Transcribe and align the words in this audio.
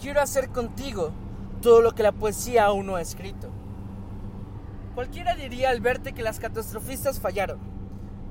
quiero 0.00 0.20
hacer 0.20 0.48
contigo 0.48 1.12
todo 1.60 1.82
lo 1.82 1.92
que 1.92 2.02
la 2.02 2.12
poesía 2.12 2.64
aún 2.64 2.86
no 2.86 2.96
ha 2.96 3.02
escrito. 3.02 3.50
Cualquiera 4.94 5.36
diría 5.36 5.70
al 5.70 5.80
verte 5.80 6.12
que 6.12 6.22
las 6.22 6.40
catastrofistas 6.40 7.20
fallaron. 7.20 7.60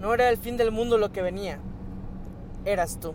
No 0.00 0.14
era 0.14 0.28
el 0.28 0.36
fin 0.36 0.56
del 0.56 0.72
mundo 0.72 0.96
lo 0.96 1.12
que 1.12 1.22
venía. 1.22 1.58
Eras 2.64 2.98
tú. 3.00 3.14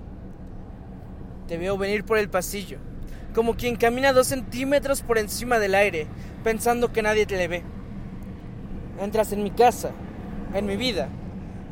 Te 1.48 1.58
veo 1.58 1.78
venir 1.78 2.06
por 2.06 2.18
el 2.18 2.30
pasillo, 2.30 2.78
como 3.34 3.56
quien 3.56 3.76
camina 3.76 4.14
dos 4.14 4.28
centímetros 4.28 5.02
por 5.02 5.18
encima 5.18 5.60
del 5.60 5.76
aire, 5.76 6.08
pensando 6.44 6.92
que 6.92 7.02
nadie 7.02 7.26
te 7.26 7.38
le 7.38 7.48
ve. 7.48 7.64
Entras 9.00 9.32
en 9.32 9.44
mi 9.44 9.52
casa, 9.52 9.92
en 10.54 10.66
mi 10.66 10.78
vida, 10.78 11.10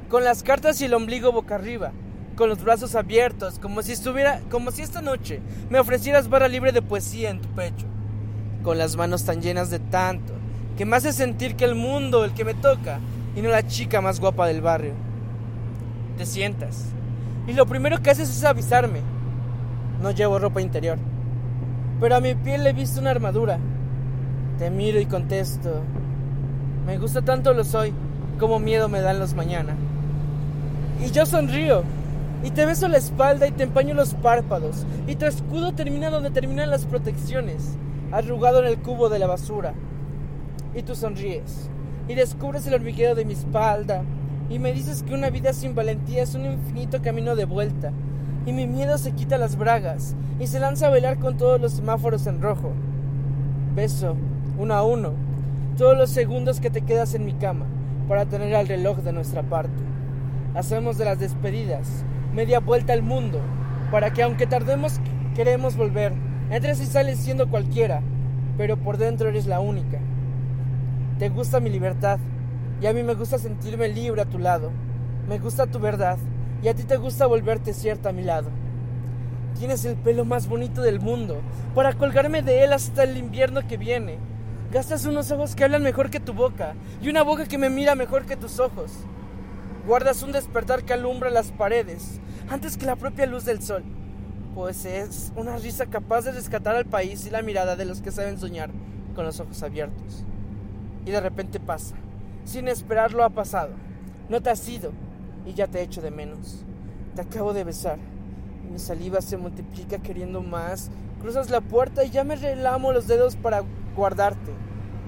con 0.10 0.24
las 0.24 0.44
cartas 0.44 0.82
y 0.82 0.86
el 0.86 0.94
ombligo 0.94 1.32
boca 1.32 1.56
arriba, 1.56 1.92
con 2.40 2.48
los 2.48 2.64
brazos 2.64 2.96
abiertos, 2.96 3.60
como 3.60 3.82
si 3.82 3.92
estuviera, 3.92 4.40
como 4.50 4.72
si 4.72 4.82
esta 4.82 5.02
noche 5.02 5.42
me 5.70 5.78
ofrecieras 5.78 6.30
barra 6.30 6.48
libre 6.48 6.72
de 6.72 6.82
poesía 6.82 7.32
en 7.32 7.42
tu 7.42 7.50
pecho, 7.50 7.86
con 8.64 8.78
las 8.78 8.96
manos 8.96 9.26
tan 9.26 9.42
llenas 9.42 9.70
de 9.70 9.80
tanto, 9.80 10.32
que 10.78 10.86
me 10.86 10.96
hace 10.96 11.12
sentir 11.12 11.58
que 11.58 11.66
el 11.66 11.76
mundo 11.76 12.24
el 12.24 12.34
que 12.34 12.46
me 12.46 12.54
toca 12.54 13.02
y 13.36 13.42
no 13.42 13.50
la 13.50 13.68
chica 13.68 14.00
más 14.00 14.22
guapa 14.22 14.48
del 14.48 14.62
barrio. 14.62 14.94
Te 16.18 16.26
sientas 16.26 16.86
y 17.46 17.52
lo 17.52 17.66
primero 17.66 18.02
que 18.02 18.10
haces 18.10 18.30
es 18.30 18.46
avisarme. 18.46 19.02
No 20.02 20.12
llevo 20.12 20.40
ropa 20.40 20.62
interior, 20.62 20.98
pero 22.00 22.16
a 22.16 22.22
mi 22.22 22.36
piel 22.36 22.64
le 22.64 22.70
he 22.70 22.74
visto 22.74 23.02
una 23.02 23.12
armadura. 23.12 23.60
Te 24.60 24.70
miro 24.70 24.98
y 25.02 25.08
contesto. 25.08 25.82
Me 26.86 26.98
gusta 26.98 27.22
tanto 27.22 27.54
lo 27.54 27.66
soy 27.66 27.94
como 28.40 28.60
miedo 28.60 28.88
me 28.88 29.02
dan 29.02 29.20
los 29.20 29.34
mañana. 29.34 29.76
Y 31.06 31.12
yo 31.12 31.26
sonrío 31.26 31.84
y 32.44 32.52
te 32.52 32.66
beso 32.66 32.88
la 32.88 32.98
espalda 32.98 33.48
y 33.48 33.52
te 33.52 33.64
empaño 33.64 33.94
los 33.94 34.14
párpados 34.14 34.86
y 35.08 35.16
tu 35.16 35.26
escudo 35.26 35.74
termina 35.74 36.10
donde 36.10 36.30
terminan 36.30 36.70
las 36.70 36.86
protecciones, 36.86 37.78
arrugado 38.12 38.60
en 38.60 38.68
el 38.68 38.80
cubo 38.80 39.10
de 39.10 39.20
la 39.20 39.28
basura. 39.28 39.74
Y 40.74 40.84
tú 40.84 40.96
sonríes 40.96 41.70
y 42.08 42.16
descubres 42.16 42.66
el 42.68 42.76
hormigueo 42.76 43.16
de 43.16 43.26
mi 43.26 43.34
espalda 43.34 44.04
y 44.50 44.60
me 44.60 44.72
dices 44.72 45.04
que 45.04 45.14
una 45.14 45.30
vida 45.30 45.54
sin 45.54 45.76
valentía 45.76 46.24
es 46.24 46.34
un 46.34 46.46
infinito 46.46 47.02
camino 47.02 47.36
de 47.36 47.46
vuelta 47.46 47.92
y 48.46 48.54
mi 48.54 48.68
miedo 48.68 48.98
se 48.98 49.12
quita 49.12 49.38
las 49.38 49.58
bragas 49.58 50.16
y 50.40 50.48
se 50.48 50.60
lanza 50.60 50.88
a 50.88 50.90
bailar 50.90 51.20
con 51.20 51.38
todos 51.38 51.60
los 51.60 51.74
semáforos 51.74 52.26
en 52.26 52.42
rojo. 52.42 52.72
Beso, 53.76 54.16
uno 54.58 54.74
a 54.74 54.84
uno, 54.84 55.12
todos 55.78 55.98
los 55.98 56.10
segundos 56.10 56.60
que 56.60 56.70
te 56.70 56.82
quedas 56.82 57.14
en 57.14 57.26
mi 57.26 57.34
cama 57.34 57.66
para 58.08 58.26
tener 58.26 58.56
al 58.56 58.68
reloj 58.68 59.00
de 59.00 59.14
nuestra 59.14 59.44
parte. 59.44 59.70
Hacemos 60.56 60.98
de 60.98 61.06
las 61.06 61.20
despedidas 61.20 62.04
media 62.34 62.60
vuelta 62.60 62.94
al 62.94 63.02
mundo 63.02 63.42
para 63.92 64.12
que 64.14 64.24
aunque 64.24 64.48
tardemos 64.48 65.00
queremos 65.36 65.76
volver. 65.76 66.14
Entres 66.50 66.82
y 66.82 66.86
sales 66.86 67.20
siendo 67.20 67.50
cualquiera, 67.50 68.02
pero 68.58 68.78
por 68.78 68.98
dentro 68.98 69.30
eres 69.30 69.46
la 69.46 69.60
única. 69.60 70.00
Te 71.18 71.30
gusta 71.30 71.60
mi 71.60 71.70
libertad 71.70 72.20
y 72.82 72.88
a 72.88 72.94
mí 72.94 73.04
me 73.04 73.14
gusta 73.14 73.38
sentirme 73.38 73.88
libre 73.88 74.22
a 74.22 74.26
tu 74.26 74.40
lado. 74.40 74.72
Me 75.28 75.38
gusta 75.40 75.68
tu 75.68 75.80
verdad 75.80 76.18
y 76.64 76.68
a 76.68 76.74
ti 76.74 76.84
te 76.84 76.98
gusta 76.98 77.26
volverte 77.26 77.74
cierta 77.74 78.10
a 78.10 78.14
mi 78.14 78.24
lado. 78.24 78.50
Tienes 79.58 79.86
el 79.86 79.96
pelo 79.96 80.26
más 80.26 80.48
bonito 80.48 80.82
del 80.82 81.00
mundo 81.00 81.42
para 81.76 81.94
colgarme 81.94 82.42
de 82.42 82.64
él 82.64 82.74
hasta 82.74 83.04
el 83.04 83.18
invierno 83.18 83.68
que 83.68 83.78
viene. 83.78 84.18
Gastas 84.72 85.06
unos 85.06 85.32
ojos 85.32 85.56
que 85.56 85.64
hablan 85.64 85.84
mejor 85.84 86.10
que 86.10 86.20
tu 86.20 86.34
boca 86.34 86.74
y 87.02 87.10
una 87.10 87.24
boca 87.24 87.46
que 87.46 87.58
me 87.58 87.70
mira 87.70 87.96
mejor 87.96 88.26
que 88.26 88.36
tus 88.36 88.60
ojos. 88.60 88.92
Guardas 89.88 90.24
un 90.24 90.32
despertar 90.32 90.84
que 90.84 90.94
alumbra 90.94 91.30
las 91.30 91.52
paredes 91.52 92.20
antes 92.50 92.78
que 92.78 92.86
la 92.86 92.96
propia 92.96 93.26
luz 93.26 93.46
del 93.46 93.62
sol. 93.62 93.84
Pues 94.54 94.86
es 94.86 95.32
una 95.36 95.58
risa 95.58 95.86
capaz 95.86 96.24
de 96.24 96.32
rescatar 96.32 96.76
al 96.76 96.86
país 96.86 97.26
y 97.26 97.30
la 97.30 97.42
mirada 97.42 97.76
de 97.76 97.86
los 97.86 98.02
que 98.02 98.12
saben 98.12 98.38
soñar 98.38 98.70
con 99.16 99.26
los 99.26 99.40
ojos 99.40 99.64
abiertos. 99.64 100.26
Y 101.06 101.12
de 101.12 101.22
repente 101.22 101.60
pasa. 101.60 101.96
Sin 102.44 102.68
esperarlo 102.68 103.24
ha 103.24 103.30
pasado. 103.30 103.72
No 104.28 104.42
te 104.42 104.50
has 104.50 104.68
ido 104.68 104.92
y 105.46 105.54
ya 105.54 105.68
te 105.68 105.82
echo 105.82 106.02
de 106.02 106.12
menos. 106.12 106.66
Te 107.16 107.22
acabo 107.22 107.54
de 107.54 107.64
besar. 107.64 107.98
Mi 108.70 108.80
saliva 108.80 109.22
se 109.22 109.38
multiplica 109.38 110.00
queriendo 110.00 110.42
más. 110.42 110.92
Cruzas 111.22 111.50
la 111.50 111.62
puerta 111.62 112.04
y 112.04 112.10
ya 112.10 112.24
me 112.24 112.36
relamo 112.36 112.92
los 112.92 113.08
dedos 113.08 113.36
para 113.38 113.64
guardarte. 113.96 114.52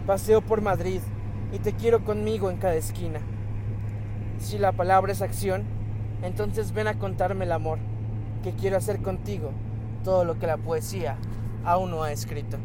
Paseo 0.07 0.41
por 0.41 0.61
Madrid 0.61 1.01
y 1.51 1.59
te 1.59 1.73
quiero 1.73 2.03
conmigo 2.05 2.49
en 2.49 2.57
cada 2.57 2.75
esquina. 2.75 3.19
Si 4.41 4.57
la 4.57 4.71
palabra 4.71 5.11
es 5.11 5.21
acción, 5.21 5.63
entonces 6.23 6.73
ven 6.73 6.87
a 6.87 6.97
contarme 6.97 7.45
el 7.45 7.51
amor, 7.51 7.77
que 8.43 8.53
quiero 8.53 8.75
hacer 8.75 9.01
contigo 9.01 9.51
todo 10.03 10.25
lo 10.25 10.39
que 10.39 10.47
la 10.47 10.57
poesía 10.57 11.15
aún 11.63 11.91
no 11.91 12.01
ha 12.01 12.11
escrito. 12.11 12.57